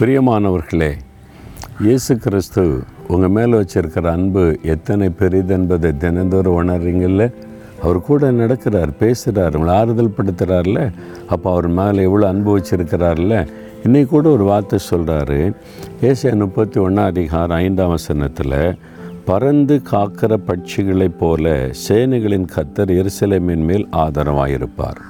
[0.00, 0.92] பிரியமானவர்களே
[1.80, 7.32] இயேசு கிறிஸ்து உங்கள் மேலே வச்சிருக்கிற அன்பு எத்தனை பெரிது என்பதை தினந்தோறும் உணர்றீங்கல்ல?
[7.82, 10.92] அவர் கூட நடக்கிறார் பேசுகிறார் உங்களை ஆறுதல் படுத்துகிறார்ல
[11.26, 13.46] அப்போ அவர் மேலே எவ்வளோ அன்பு வச்சிருக்கிறார்ல
[13.84, 15.54] இன்னைக்கு கூட ஒரு வார்த்தை சொல்கிறாரு
[16.02, 18.78] ஏசியா முப்பத்தி ஒன்றாம் அதிகாரம் ஐந்தாம் வசனத்தில்
[19.24, 25.00] பறந்து காக்கிற பட்சிகளைப் போல சேனைகளின் கத்தர் எருசலேமின் மேல் ஆதரவாயிருப்பார்.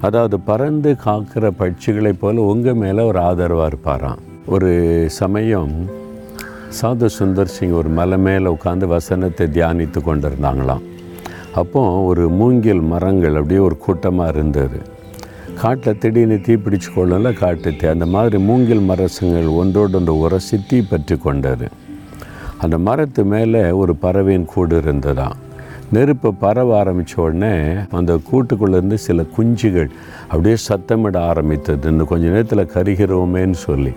[0.00, 4.18] அதாவது பறந்து காக்கிற பட்சிகளைப் போல் உங்கள் மேலே ஒரு ஆதரவாக இருப்பாராம்.
[4.46, 5.72] ஒரு சமயம்
[6.82, 10.82] சாது சுந்தர் சிங் ஒரு மலை மேலே உட்காந்து வசனத்தை தியானித்து கொண்டிருந்தாங்களாம்.
[11.52, 14.78] அப்போ ஒரு மூங்கில் மரங்கள் அப்படியே ஒரு கூட்டமாக இருந்தது.
[15.54, 21.68] காட்டில் திடீர்னு தீப்பிடிச்சு கொள்ளல காட்டு அந்த மாதிரி மூங்கில் மரசுங்கள் ஒன்றோடு ஒன்று உரசி தீ பற்றி கொண்டது.
[22.58, 25.36] அந்த மரத்து மேலே ஒரு பறவையின் கூடு இருந்ததாம்.
[25.92, 29.90] நெருப்பு பரவ ஆரம்பித்த உடனே அந்த கூட்டுக்குள்ளேருந்து சில குஞ்சுகள்
[30.28, 31.88] அப்படியே சத்தமிட ஆரம்பித்தது.
[31.88, 33.92] இன்னும் கொஞ்ச நேரத்தில் கருகிறோமேன்னு சொல்லி.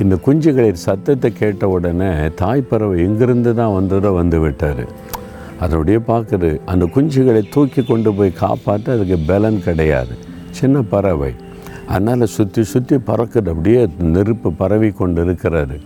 [0.00, 2.10] இந்த குஞ்சுகளின் சத்தத்தை கேட்ட உடனே
[2.42, 4.84] தாய்ப்பறவை எங்கிருந்து தான் வந்ததோ வந்து விட்டார்.
[5.60, 6.60] அதோடைய பார்க்குது.
[6.66, 10.16] அந்த குஞ்சுகளை தூக்கி கொண்டு போய் காப்பாற்ற அதுக்கு பலன் கிடையாது.
[10.50, 11.34] சின்ன பறவை.
[11.88, 13.48] அதனால் சுற்றி சுற்றி பறக்குது.
[13.48, 15.78] அப்படியே நெருப்பு பரவி கொண்டு இருக்கிறாரு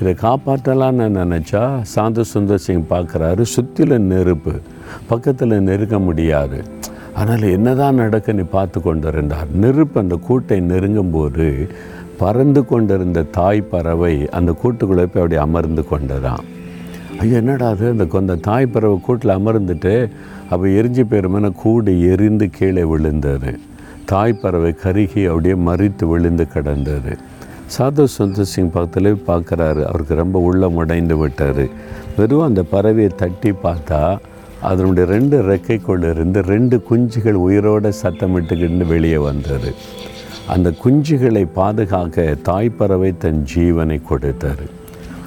[0.00, 1.62] இதை காப்பாற்றலான்னு நினச்சா
[1.94, 3.42] சாந்த சுந்தர் சிங் பார்க்குறாரு.
[3.54, 4.52] சுற்றில நெருப்பு
[5.08, 6.58] பக்கத்தில் நெருங்க முடியாது.
[7.14, 9.48] அதனால் என்னதான் நடக்க நீ பார்த்து கொண்டிருந்தார்.
[9.54, 11.68] நெருப்பு அந்த கூட்டை நெருங்கும்போது
[12.18, 16.44] பறந்து கொண்டிருந்த தாய் பறவை அந்த கூட்டுக்குள்ளே போய் அப்படி அமர்ந்து கொண்டதான்
[17.20, 17.86] ஐயோ என்னடா அது?
[17.88, 19.94] அந்த கொந்த தாய் பறவை கூட்டில் அமர்ந்துட்டு
[20.50, 23.52] அப்போ எரிஞ்சு போயிருமான கூடு எரிந்து கீழே விழுந்தது.
[24.04, 27.12] தாய் பறவை கருகி அப்படியே மறித்து விழுந்து கிடந்தது.
[27.76, 29.82] சாது சுந்தர் சிங் பக்கத்தில் பார்க்குறாரு.
[29.84, 31.66] அவருக்கு ரொம்ப உள்ளம் உடைந்து விட்டார்.
[32.16, 34.18] வெறும் அந்த பறவையை தட்டி பார்த்தா
[34.60, 39.74] அதனுடைய ரெண்டு ரெக்கைக்குள்ளே இருந்து ரெண்டு குஞ்சுகள் உயிரோட சத்தமிட்டுக்கிட்டு வெளியே வந்தது.
[40.46, 44.62] அந்த குஞ்சுகளை பாதுகாக்க தாய்ப்பறவை தன் ஜீவனை கொடுத்தார்.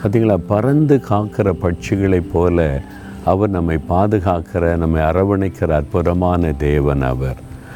[0.04, 2.82] பார்த்தீங்களா பறந்து காக்கிற பட்சிகளைப் போல
[3.26, 7.36] அவர் நம்மை பாதுகாக்கிற நம்மை அரவணைக்கிற அற்புதமான தேவன் அவர்.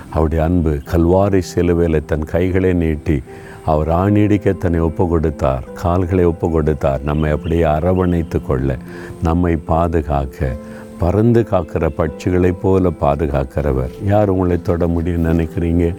[0.10, 3.22] அவருடைய அன்பு கல்வாரி சிலுவையில் தன் கைகளை நீட்டி
[3.66, 8.78] அவர் ஆணிடிக்க தன்னை ஒப்பு கொடுத்தார் கால்களை ஒப்பு கொடுத்தார் நம்மை அப்படியே அரவணைத்து கொள்ள
[9.24, 10.56] நம்மை பாதுகாக்க
[11.00, 14.06] பறந்து காக்கிற பட்சிகளைப் போல பாதுகாக்கிறவர்.
[14.06, 15.96] யார் உங்களை தொட முடியும்னு நினைக்கிறீங்க?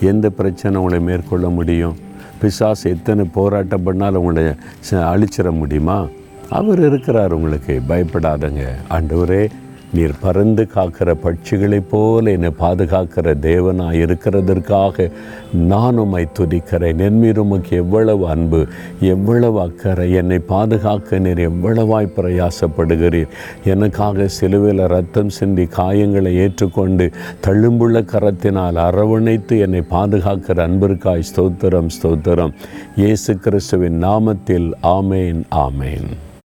[0.00, 1.96] எந்த பிரச்சனை உங்களை மேற்கொள்ள முடியும்?
[2.40, 4.44] பிசாசு எத்தனை போராட்டம் பண்ணாலும் உங்களை
[4.90, 6.06] ச- அழிச்சிட முடியுமா?
[6.48, 7.80] அவர் இருக்கிறார் உங்களுக்கு.
[7.88, 8.64] பயப்படாதங்க.
[8.90, 9.50] ஆண்டவரே
[9.92, 15.10] நீர் பறந்து காக்கிற பட்சிகளைப் போல என்னை பாதுகாக்கிற தேவனாக இருக்கிறதற்காக
[15.52, 16.98] நான் உம்மை துதிக்கிறேன்.
[16.98, 18.66] என் மீது உமக்கு எவ்வளவு அன்பு
[19.00, 23.34] எவ்வளவு அக்கறை என்னை பாதுகாக்க நீர் எவ்வளவாய் பிரயாசப்படுகிறீர்.
[23.64, 27.10] எனக்காக சிலுவையில் ரத்தம் சிந்தி காயங்களை ஏற்றுக்கொண்டு
[27.46, 32.56] தழும்புள்ள கரத்தினால் அரவணைத்து என்னை பாதுகாக்கிற அன்பிற்காய் ஸ்தோத்திரம் ஸ்தோத்திரம்.
[32.96, 36.10] இயேசு கிறிஸ்துவின் நாமத்தில் ஆமேன் ஆமேன்.